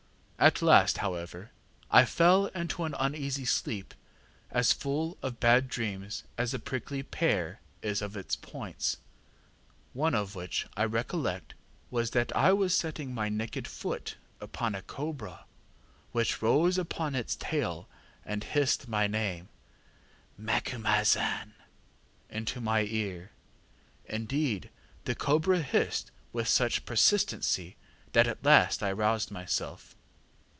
ŌĆ£At 0.41 0.63
last, 0.63 0.97
however, 0.97 1.51
I 1.91 2.03
fell 2.03 2.47
into 2.47 2.83
an 2.83 2.95
uneasy 2.97 3.45
sleep 3.45 3.93
as 4.49 4.73
full 4.73 5.15
of 5.21 5.39
bad 5.39 5.67
dreams 5.69 6.23
as 6.35 6.51
a 6.51 6.57
prickly 6.57 7.03
pear 7.03 7.61
is 7.83 8.01
of 8.01 8.17
points, 8.41 8.97
one 9.93 10.15
of 10.15 10.33
which, 10.33 10.65
I 10.75 10.85
recollect, 10.85 11.53
was 11.91 12.09
that 12.17 12.35
I 12.35 12.53
was 12.53 12.75
setting 12.75 13.13
my 13.13 13.29
naked 13.29 13.67
foot 13.67 14.17
upon 14.39 14.73
a 14.73 14.81
cobra 14.81 15.45
which 16.11 16.41
rose 16.41 16.79
upon 16.79 17.13
its 17.13 17.35
tail 17.35 17.87
and 18.25 18.43
hissed 18.43 18.87
my 18.87 19.05
name, 19.05 19.47
ŌĆśMacumazahn, 20.41 21.49
ŌĆÖ 21.51 21.51
into 22.31 22.59
my 22.59 22.81
ear. 22.85 23.29
Indeed, 24.05 24.71
the 25.05 25.13
cobra 25.13 25.61
hissed 25.61 26.09
with 26.33 26.47
such 26.47 26.83
persistency 26.87 27.75
that 28.13 28.25
at 28.25 28.43
last 28.43 28.81
I 28.81 28.91
roused 28.91 29.29
myself. 29.29 29.95